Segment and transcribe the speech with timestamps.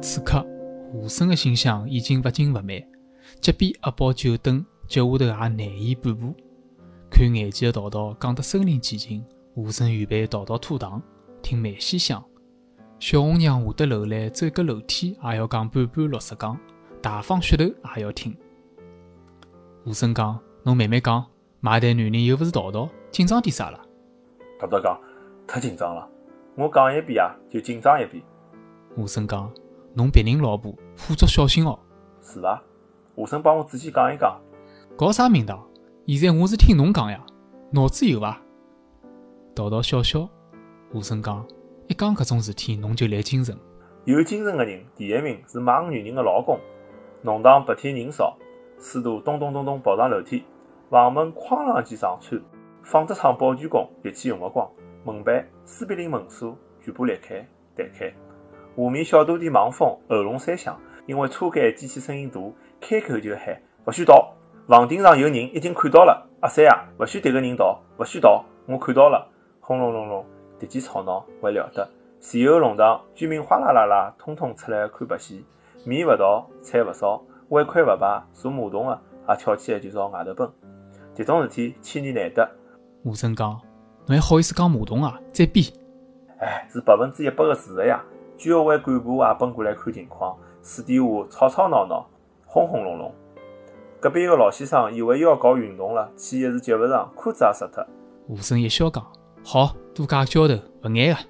[0.00, 0.46] 此刻，
[0.92, 2.68] 吴声的心想已经勿紧勿慢，
[3.40, 6.32] 即便阿宝久等，脚下头也难以半步。
[7.10, 9.24] 看眼前的道道讲得身临其境，
[9.54, 11.02] 吴声预备逃到土堂，
[11.42, 12.24] 听梅西响。
[13.00, 16.58] 小红娘下得楼来，走个楼梯也要讲半半六十讲，
[17.02, 17.64] 大方噱头
[17.96, 18.36] 也要听。
[19.84, 21.24] 吴声讲：“侬慢慢讲，
[21.60, 23.80] 买单男人又勿是道道，紧张点啥啦？”
[24.60, 25.00] 道道讲
[25.46, 26.08] ：“太紧张了，
[26.56, 28.22] 我讲一遍啊，就紧张一遍。”
[28.96, 29.52] 吴声讲。
[29.98, 31.76] 侬别人老婆，虎足小心哦。
[32.22, 32.62] 是伐？
[33.16, 34.40] 下生帮我仔细讲一讲。
[34.96, 35.66] 搞啥名堂？
[36.06, 37.20] 现在我是听侬讲呀，
[37.72, 38.40] 脑子有伐？
[39.56, 40.28] 道道笑笑。
[40.92, 41.44] 华生讲，
[41.88, 43.58] 一讲搿种事体，侬就来精神。
[44.04, 46.60] 有精神个人，第一名是买女人的老公。
[47.22, 48.38] 弄堂白天人少，
[48.78, 50.44] 师徒咚咚咚咚跑上楼梯，
[50.88, 52.40] 房门哐啷几上穿，
[52.84, 54.70] 纺织厂保全工力气用勿光，
[55.04, 57.44] 门板、斯必林门锁全部裂开、
[57.76, 58.14] 弹开。
[58.78, 62.40] 下面小徒弟忙风喉咙三响，因为车间机器声音大，
[62.80, 64.32] 开口就喊：“勿许逃！
[64.68, 66.24] 房顶上有人，已经看到了。
[66.42, 67.76] 阿三啊，勿许迭个人逃！
[67.98, 68.44] 勿许逃！
[68.66, 69.26] 我看到了。”
[69.58, 70.24] 轰隆隆隆，
[70.60, 71.88] 迭记吵闹勿了得。
[72.20, 75.44] 前后弄堂居民哗啦啦啦，通通出来看白戏。
[75.84, 80.48] 米勿倒，菜勿烧，碗筷勿摆，坐马桶的也跳起来就朝外头奔。
[81.16, 82.48] 迭种事体千年难得。
[83.02, 83.60] 吴声讲
[84.06, 85.18] ：“侬还好意思讲马桶啊？
[85.32, 85.74] 再比！”
[86.38, 88.00] 哎，是百分之一百个事实呀。
[88.38, 92.08] 居委会干部也奔过来看情况，私底下吵吵闹闹，
[92.46, 93.12] 轰轰隆隆。
[94.00, 97.84] 隔壁个老先生以为又要搞运动了，气一时接勿上，裤子也湿脱。
[98.28, 99.04] 吴声一笑讲
[99.44, 101.20] ：“好多加浇头，勿眼个。”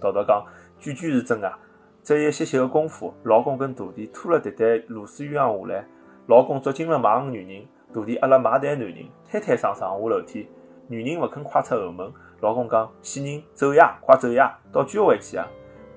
[0.00, 0.42] 道道讲
[0.80, 1.58] ：“句句是真啊！
[2.02, 5.86] 这一歇歇个功夫，老公跟徒弟拖了迭袋螺丝鸳鸯下来，
[6.26, 10.48] 老公捉紧了买女人，徒弟压了买单男人，推推搡搡下楼梯。
[10.88, 15.46] 女人勿肯跨出后门，老公讲：死人走呀，快走呀，到居委会去啊！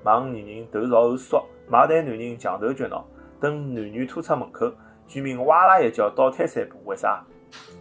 [0.04, 3.04] 忙女人头朝后缩，买单男人墙头撅脑。
[3.40, 4.70] 等男女拖出门口，
[5.06, 6.76] 居民哇啦一叫倒退三步。
[6.84, 7.24] 为啥？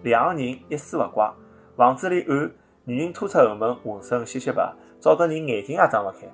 [0.03, 1.33] 两个人一丝勿挂，
[1.75, 2.51] 房子里暗，
[2.85, 6.27] 女人拖出后门，浑身雪雪白，照得人眼睛也睁勿开。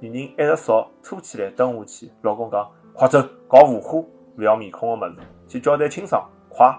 [0.00, 2.10] 女人一直扫，拖起来蹲下去。
[2.22, 3.98] 老公讲：快走，搞无花，
[4.38, 5.16] 勿要面孔个物事，
[5.46, 6.74] 去交代清爽，快！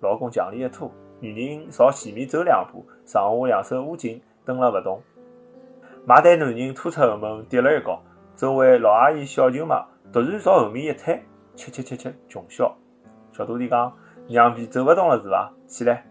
[0.00, 5.02] 老公强力一拖，女人朝前面走两步，上下两手捂紧，蹲了勿动。
[6.08, 8.02] 买单男人拖出后门，跌了一跤，
[8.34, 11.22] 周围老阿姨、小舅妈突然朝后面一推，
[11.54, 12.74] 切切切切，穷笑。
[13.30, 13.92] 小徒弟讲
[14.26, 15.52] ：“娘皮走勿动了是伐？
[15.66, 16.06] 起来！”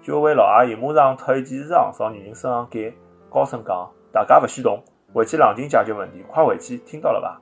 [0.00, 2.90] 居委会老阿姨马上脱一件衣裳朝女人身上盖，
[3.28, 7.38] 高声讲：“大家勿许动，回去冷静解决问题，快回去，听到了伐？”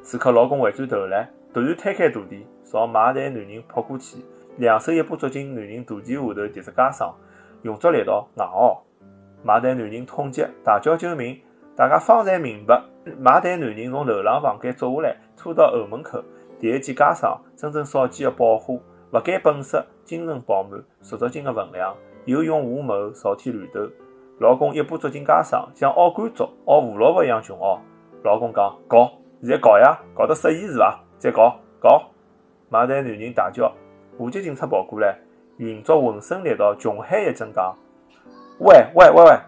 [0.00, 4.24] 此刻老公回转头来，突然推开徒弟，朝买单男人扑过去，
[4.56, 7.12] 两手一把捉紧男人肚脐下头叠只袈裟，
[7.60, 8.82] 用足力道硬拗。
[9.44, 11.38] 买单男人痛极，大叫救命！
[11.76, 12.82] 大家方才明白，
[13.18, 16.18] 买单男人从楼上房间捉下来，拖到后门口，
[16.58, 18.74] 第一件袈裟，真正少见的宝花，
[19.12, 21.94] 勿减本色，精神饱满，数足斤的分量，
[22.24, 23.80] 又用五毛朝天乱斗。
[24.38, 27.78] 老公一把捉紧袈裟，像熬干竹、熬胡萝卜一样穷熬。
[28.22, 29.12] 老公讲：搞，
[29.42, 30.98] 现在搞呀，搞得适意是伐？
[31.18, 32.04] 再搞，搞！
[32.70, 33.70] 买单男人大叫，
[34.16, 35.18] 武警警察跑过来，
[35.58, 37.76] 运作浑身力道，穷喊一声讲。
[38.58, 39.38] 喂喂喂喂，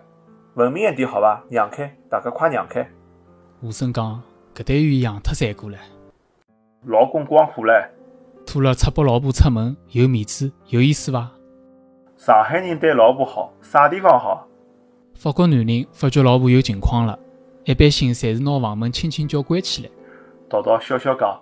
[0.55, 1.41] 文明一点好伐？
[1.49, 2.85] 让开，大家快让开！
[3.63, 4.21] 吴声讲，
[4.53, 5.79] 搿单元养脱才过了。
[6.85, 7.89] 老公光火了，
[8.45, 11.31] 拖了赤膊老婆出门，有面子，有意思伐？
[12.17, 14.49] 上海人对老婆好，啥地方好？
[15.15, 17.17] 法国男人发觉老婆有情况了，
[17.65, 19.91] 一般性侪是拿房门轻轻叫关起来。
[20.49, 21.41] 道道笑笑讲，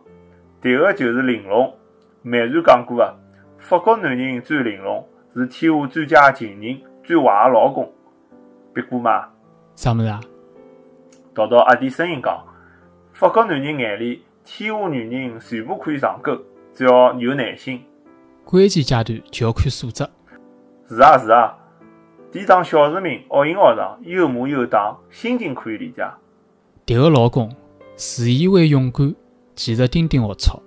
[0.60, 1.72] 迭个就是玲珑。
[2.20, 3.14] 美然讲过啊，
[3.58, 6.78] 法国男人最玲珑，是天下最佳情人。
[7.04, 7.92] 最坏的老公，
[8.72, 9.28] 别过嘛？
[9.76, 10.20] 啥么子啊？
[11.34, 12.42] 道道压低声音讲：
[13.12, 16.38] 法国男人眼里，天下女人全部可以上钩，
[16.72, 17.82] 只要有耐心。
[18.44, 20.06] 关键阶段就要看素质。
[20.88, 21.56] 是啊是啊，
[22.32, 26.06] 抵挡小市民恶行恶状，又骂又打，心情可以理解。
[26.86, 27.50] 迭个老公
[27.96, 29.14] 自以为勇敢，
[29.54, 30.58] 其实顶顶龌龊，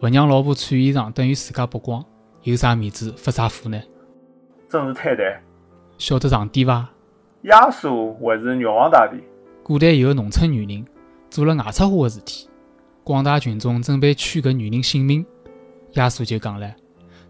[0.00, 2.04] 勿让老婆穿衣裳，等于自家曝光，
[2.42, 3.80] 有啥面子发啥火呢？
[4.68, 5.36] 真是太对。
[5.98, 6.88] 晓得上帝伐？
[7.42, 9.22] 耶稣还是玉皇大帝？
[9.62, 10.84] 古代有个农村女人
[11.30, 12.48] 做了外出花的事体，
[13.02, 15.24] 广大群众准备取搿女人性命，
[15.92, 16.74] 耶稣就讲了：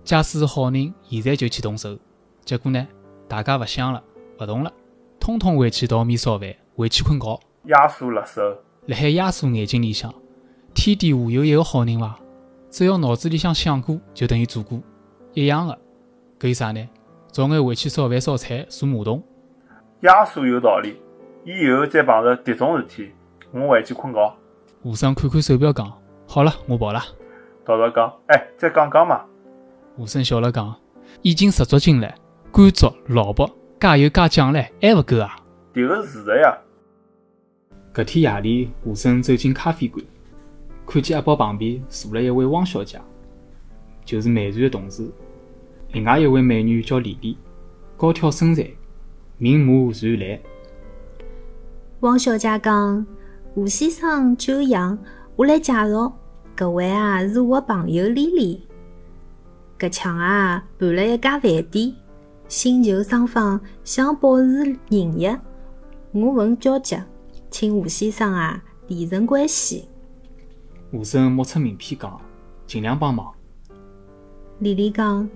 [0.04, 1.98] 假使是好人，现在就去动手。
[2.44, 2.86] 结果呢，
[3.28, 4.02] 大家勿想了，
[4.40, 4.72] 勿动了，
[5.20, 7.40] 统统回去淘米烧饭，回去困觉。
[7.64, 8.40] 耶稣辣手，
[8.86, 10.14] 辣海耶稣眼睛里向，
[10.74, 12.18] 天底下有一个好人伐？
[12.70, 14.80] 只要脑子里向想过，就等于做过，
[15.32, 15.78] 一样的。
[16.40, 16.88] 搿有啥呢？
[17.34, 19.20] 早眼回去烧饭、烧菜、坐马桶。
[20.02, 20.94] 耶稣有道理，
[21.42, 23.10] 以后再碰着迭种事体，
[23.50, 24.36] 我回去困觉。
[24.84, 25.92] 和生看看手表讲
[26.28, 27.00] ：“好了，我跑了。”
[27.66, 29.22] 道道讲：“哎，再讲讲嘛。”
[29.98, 30.72] 和生笑了讲
[31.22, 32.14] ：“已经十足斤了，
[32.52, 33.50] 官族、老婆，
[33.80, 35.36] 加油加酱嘞，还勿够啊？”
[35.74, 36.56] 迭个是的呀。
[37.92, 40.06] 搿天夜里，和生走进咖啡馆，
[40.86, 43.00] 看见阿宝旁边坐了一位汪小姐，
[44.04, 45.10] 就是美团的同事。
[45.94, 47.38] 另外一位美女叫丽丽，
[47.96, 48.68] 高挑身材，
[49.38, 50.42] 明眸善睐。
[52.00, 53.06] 汪小姐讲
[53.54, 54.98] ：“吴先生久仰，
[55.36, 56.12] 我来介绍，
[56.56, 58.66] 搿位啊是我的朋友丽丽。
[59.78, 61.94] 搿腔啊办了一家饭店，
[62.48, 65.38] 新旧双方想保持营业，
[66.10, 67.00] 我问交接，
[67.52, 69.88] 请吴先生啊提成关系。”
[70.90, 72.20] 吴生摸出名片讲
[72.66, 73.32] ：“尽量帮忙。”
[74.58, 75.28] 丽丽讲：“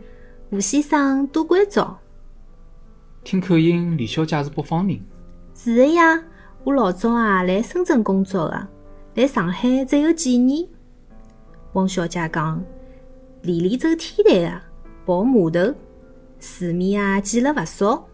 [0.50, 1.99] 吴先生多关照。”
[3.23, 5.00] 听口音，李小姐是北方人。
[5.55, 6.25] 是的呀。
[6.65, 8.69] 我老早啊，来深圳工作的，
[9.15, 10.67] 来上海只有几年。
[11.75, 12.62] 汪小姐讲，
[13.43, 14.62] 丽丽走天台的，
[15.06, 15.75] 跑码头，
[16.41, 18.06] 市面啊见了勿少。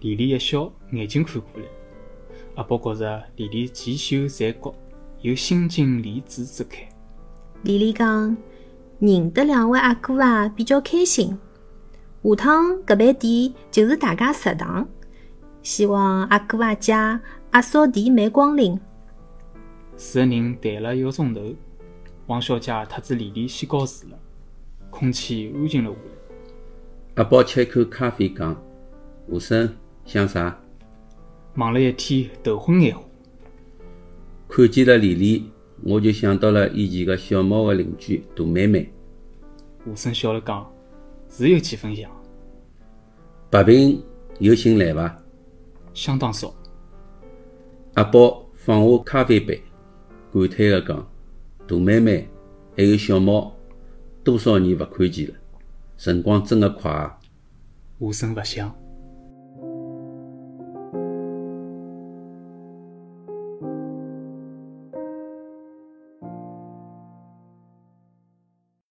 [0.00, 1.66] 丽丽一笑，眼睛看过来，
[2.56, 4.74] 阿宝觉着丽丽既秀才觉，
[5.20, 6.88] 又心经丽致之开。
[7.62, 8.36] 丽丽讲，
[8.98, 11.38] 认得两位阿哥啊，比较开心。
[12.22, 14.86] 下趟搿爿店就是大家食堂。
[15.62, 16.92] 希望阿哥阿姐、
[17.50, 18.78] 阿嫂弟妹光临。
[19.96, 21.40] 四个人谈了一个钟头，
[22.26, 24.18] 王小姐特子丽丽先告辞了，
[24.90, 27.22] 空气安静了下来。
[27.22, 28.56] 阿宝吃一口咖啡，讲
[29.28, 30.58] ：“吴生想啥？”
[31.54, 33.02] 忙了一天，头昏眼花。
[34.48, 35.50] 看见了丽丽，
[35.82, 38.92] 我就想到了以前个小猫的邻居大妹妹。
[39.86, 40.70] 吴生笑了讲
[41.30, 42.10] ：“是有几分像。”
[43.50, 44.02] 白平
[44.38, 45.22] 有新来伐？
[45.94, 46.54] 相当少。
[47.94, 49.62] 阿宝放下咖啡杯，
[50.32, 51.10] 感叹地讲
[51.66, 52.28] ：“大妹妹
[52.76, 53.52] 还有小猫，
[54.22, 55.34] 多少年勿看见了，
[55.96, 57.18] 辰光真的快啊！”
[57.98, 58.74] 无声勿响。